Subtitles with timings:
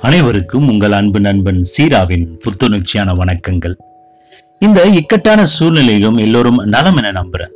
[0.00, 3.74] அனைவருக்கும் உங்கள் அன்பு நண்பன் சீராவின் புத்துணர்ச்சியான வணக்கங்கள்.
[4.58, 7.52] இந்த இக்கட்டான சூழ்நிலையிலும் எல்லோரும் நலம் என நம்புறேன்.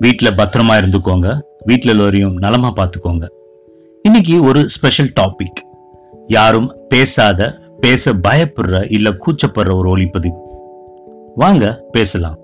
[0.00, 1.40] வீட்டுல பத்திரமா இருந்துக்கோங்க.
[1.66, 3.28] வீட்டுல எல்லோரையும் நலமா பார்த்துக்கோங்க.
[4.02, 5.60] இன்னைக்கு ஒரு ஸ்பெஷல் டாபிக்
[6.26, 10.40] யாரும் பேசாத பேச பயப்படுற இல்ல கூச்சப்படுற ஒரு ஒளிப்பதிவு.
[11.34, 12.38] வாங்க பேசலாம்.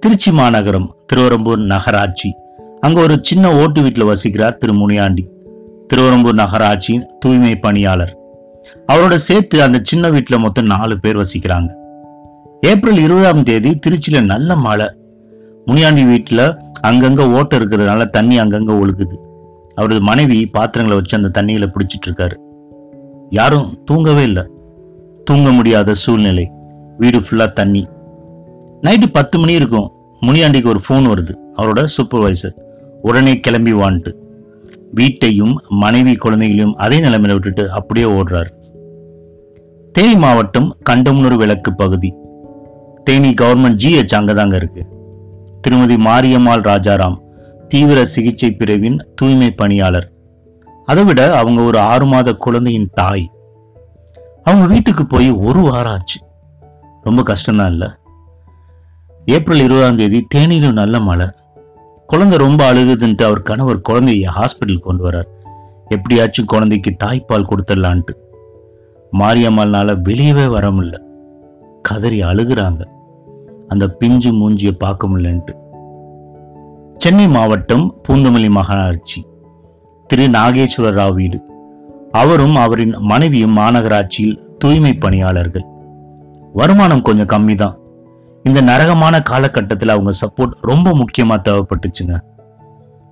[0.00, 2.34] திருச்சி மாநகரம் திருவரம்பூர் நகராட்சி.
[2.80, 5.38] அங்க ஒரு சின்ன ஓட்டு வீட்டுல வசிக்கிறார் திரு முனியாண்டி.
[5.90, 8.18] திருவரம்பூர் நகராட்சியின் தூய்மை பணியாளர்.
[8.92, 11.70] அவரோட சேர்த்து அந்த சின்ன வீட்டில் மொத்தம் நாலு பேர் வசிக்கிறாங்க.
[12.60, 14.86] ஏப்ரல் இருபதாம் தேதி திருச்சியில் நல்ல மழை.
[15.64, 19.16] முனியாண்டி வீட்டில் அங்கங்கே ஓட்டை இருக்கிறதுனால தண்ணி அங்கங்கே ஒழுகுது.
[19.74, 22.36] அவரது மனைவி பாத்திரங்களை வச்சு அந்த தண்ணிகளை பிடிச்சிட்டு இருக்காரு.
[23.28, 24.42] யாரும் தூங்கவே இல்லை.
[25.24, 26.50] தூங்க முடியாத சூழ்நிலை.
[26.96, 27.88] வீடு ஃபுல்லாக தண்ணி.
[28.80, 29.90] நைட்டு பத்து மணி இருக்கும்.
[30.22, 31.34] முனியாண்டிக்கு ஒரு ஃபோன் வருது.
[31.56, 32.56] அவரோட சூப்பர்வைசர்
[33.02, 34.12] உடனே கிளம்பி வான்ட்டு.
[34.90, 38.48] வீட்டையும் மனைவி குழந்தைகளையும் அதே நிலைமையில விட்டுட்டு அப்படியே ஓடுறாரு.
[39.92, 42.16] தேனி மாவட்டம் கண்டமுனூர் விளக்கு பகுதி.
[43.04, 44.86] தேனி கவர்மெண்ட் ஜிஹெச் அங்கதாங்க இருக்கு.
[45.60, 47.16] திருமதி மாரியம்மாள் ராஜாராம்
[47.68, 50.12] தீவிர சிகிச்சை பிரிவின் தூய்மை பணியாளர்.
[50.84, 53.30] அதை விட அவங்க ஒரு ஆறு மாத குழந்தையின் தாய்.
[54.42, 56.20] அவங்க வீட்டுக்கு போய் ஒரு வாரம் ஆச்சு.
[57.02, 57.88] ரொம்ப கஷ்டம்தான் இல்லை.
[59.24, 61.26] ஏப்ரல் இருபதாம் தேதி தேனியிலும் நல்ல மழை.
[62.10, 65.28] குழந்தை ரொம்ப அழுகுதுன்ட்டு அவர் கணவர் குழந்தைய ஹாஸ்பிட்டல் கொண்டு வரார்.
[65.88, 68.14] எப்படியாச்சும் குழந்தைக்கு தாய்ப்பால் கொடுத்துடலான்ட்டு.
[69.18, 70.98] மாரியம்மாள்னால வெளியவே வர முடியல.
[71.82, 72.86] கதறி அழுகுறாங்க.
[73.68, 75.54] அந்த பிஞ்சு மூஞ்சியை பார்க்க முடியலன்ட்டு.
[76.96, 79.22] சென்னை மாவட்டம் பூந்தமல்லி மாநகராட்சி
[80.06, 81.42] திரு நாகேஸ்வர ராவ் வீடு.
[82.10, 85.64] அவரும் அவரின் மனைவியும் மாநகராட்சியில் தூய்மை பணியாளர்கள்.
[86.52, 87.79] வருமானம் கொஞ்சம் கம்மி தான்
[88.44, 92.14] இந்த நரகமான காலகட்டத்தில் அவங்க சப்போர்ட் ரொம்ப முக்கியமாக தேவைப்பட்டுச்சுங்க.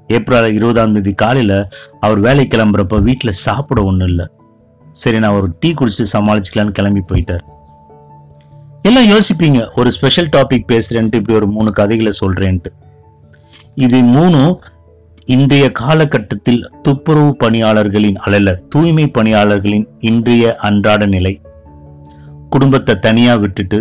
[0.08, 1.58] ஏப்ரல் இருபதாம் தேதி காலையில்
[2.00, 4.26] அவர் வேலை கிளம்புறப்ப வீட்டில் சாப்பிட ஒன்றும் இல்லை.
[4.92, 7.44] சரி நான் ஒரு டீ குடிச்சிட்டு சமாளிச்சுக்கலான்னு கிளம்பி போயிட்டார்.
[8.82, 12.70] எல்லாம் யோசிப்பீங்க ஒரு ஸ்பெஷல் டாபிக் பேசுகிறேன்ட்டு இப்படி ஒரு மூணு கதைகளை சொல்கிறேன்ட்டு
[13.74, 14.54] இது மூணும்
[15.24, 21.40] இன்றைய காலகட்டத்தில் துப்புரவு பணியாளர்களின் அல்ல தூய்மை பணியாளர்களின் இன்றைய அன்றாட நிலை.
[22.50, 23.78] குடும்பத்தை தனியாக விட்டுட்டு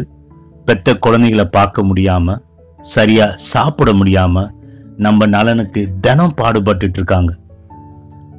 [0.68, 2.36] பெத்த குழந்தைகளை பார்க்க முடியாம
[2.80, 4.50] சரியா சாப்பிட முடியாம
[4.98, 7.34] நம்ம நலனுக்கு தினம் பாடுபட்டு இருக்காங்க.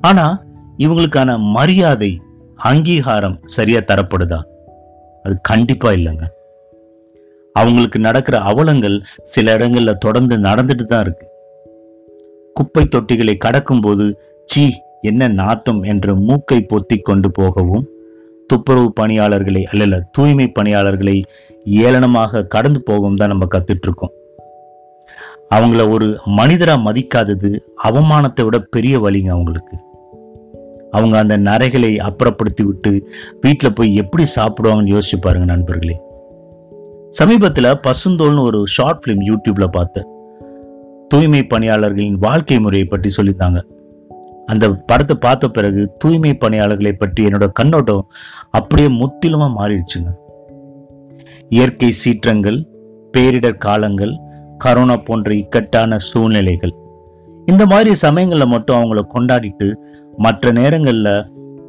[0.00, 0.42] ஆனா
[0.78, 2.22] இவங்களுக்கான மரியாதை
[2.56, 4.40] அங்கீகாரம் சரியா தரப்படுதா?
[5.22, 6.26] அது கண்டிப்பா இல்லைங்க.
[7.52, 11.26] அவங்களுக்கு நடக்கிற அவலங்கள் சில இடங்கள்ல தொடர்ந்து நடந்துட்டு தான் இருக்கு.
[12.54, 14.14] குப்பை தொட்டிகளை கடக்கும்போது
[14.44, 17.86] சீ என்ன நாத்தம் என்ற மூக்கை பொத்தி கொண்டு போகவும்
[18.52, 21.24] துப்புரவு பணியாளர்களை அல்ல தூய்மை பணியாளர்களை
[21.64, 24.16] ஏளனமாக கடந்து போகும் தான் நம்ம கத்துட்டு
[25.54, 29.76] அவங்கள ஒரு மனிதராக மதிக்காதது அவமானத்தை விட பெரிய வழிங்க அவங்களுக்கு.
[30.90, 33.08] அவங்க அந்த நரைகளை அப்புறப்படுத்தி விட்டு
[33.40, 36.02] வீட்டில் போய் எப்படி சாப்பிடுவாங்கன்னு யோசிச்சு பாருங்க நண்பர்களே.
[37.10, 40.06] சமீபத்தில் பசுந்தோல்னு ஒரு ஷார்ட் ஃபிலிம் யூடியூப்பில் பார்த்தேன்.
[41.08, 43.60] தூய்மை பணியாளர்களின் வாழ்க்கை முறையை பற்றி சொல்லியிருந்தாங்க.
[44.52, 48.04] அந்த படத்தை பார்த்த பிறகு தூய்மை பணியாளர்களை பற்றி என்னோட கண்ணோட்டம்
[48.50, 50.10] அப்படியே முத்திலுமாக மாறிடுச்சுங்க.
[51.56, 52.58] இயற்கை சீற்றங்கள்
[53.14, 54.14] பேரிடர் காலங்கள்
[54.64, 56.74] கரோனா போன்ற இக்கட்டான சூழ்நிலைகள்.
[57.46, 59.68] இந்த மாதிரி சமயங்களில் மட்டும் அவங்கள கொண்டாடிட்டு
[60.16, 61.12] மற்ற நேரங்களில்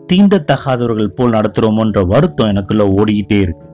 [0.09, 3.67] தீண்டத்தகாதவர்கள் போல் நடத்துகிறோமோன்ற வருத்தம் எனக்குள்ள ஓடிக்கிட்டே இருக்கு.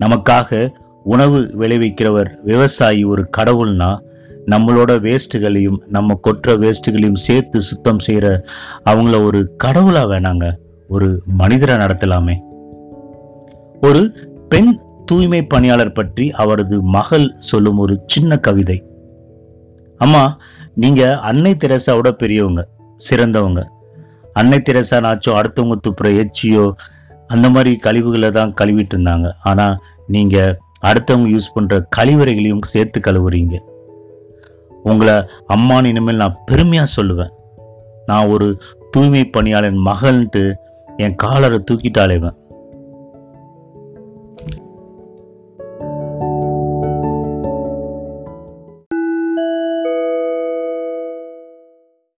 [0.00, 0.50] நமக்காக
[1.12, 3.90] உணவு விளைவிக்கிறவர் விவசாயி ஒரு கடவுள்னா
[4.46, 8.44] நம்மளோட வேஸ்ட்டுகளையும் நம்ம கொட்டுற வேஸ்ட்டுகளையும் சேர்த்து சுத்தம் செய்கிற
[8.84, 10.52] அவங்கள ஒரு கடவுளாக வேணாங்க.
[10.88, 12.36] ஒரு மனிதரை நடத்தலாமே.
[13.80, 14.02] ஒரு
[14.48, 14.72] பெண்
[15.04, 18.84] தூய்மை பணியாளர் பற்றி அவரது மகள் சொல்லும் ஒரு சின்ன கவிதை.
[19.98, 20.38] அம்மா
[20.74, 22.68] நீங்கள் அன்னை தெரசாவோட பெரியவங்க
[23.10, 23.62] சிறந்தவங்க.
[24.32, 26.64] அன்னை தெரசா நாச்சும் அடுத்தவங்க துப்புற எச்சியோ
[27.26, 29.28] அந்த மாதிரி கழிவுகளை தான் கழுவிட்டு இருந்தாங்க.
[29.42, 33.56] ஆனால் நீங்கள் அடுத்தவங்க யூஸ் பண்ணுற கழிவறைகளையும் சேர்த்து கழுவுறீங்க.
[34.84, 35.14] உங்களை
[35.48, 37.32] அம்மான்னு இனிமேல் நான் பெருமையாக சொல்லுவேன்.
[38.06, 38.48] நான் ஒரு
[38.90, 40.42] தூய்மை பணியாளன் மகள்ன்ட்டு
[40.96, 42.36] என் காலரை தூக்கிட்டாலேவன்